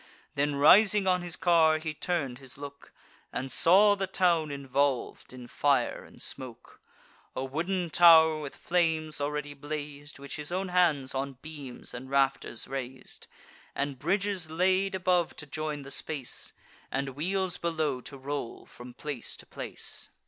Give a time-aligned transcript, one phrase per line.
[0.33, 2.91] Then, rising on his car, he turn'd his look,
[3.31, 6.81] And saw the town involv'd in fire and smoke.
[7.35, 12.67] A wooden tow'r with flames already blaz'd, Which his own hands on beams and rafters
[12.67, 13.27] rais'd;
[13.75, 16.53] And bridges laid above to join the space,
[16.89, 20.09] And wheels below to roll from place to place.